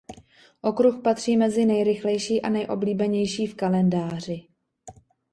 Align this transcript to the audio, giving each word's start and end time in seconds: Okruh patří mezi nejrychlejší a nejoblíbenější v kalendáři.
Okruh 0.61 0.99
patří 1.01 1.37
mezi 1.37 1.65
nejrychlejší 1.65 2.41
a 2.41 2.49
nejoblíbenější 2.49 3.47
v 3.47 3.55
kalendáři. 3.55 4.47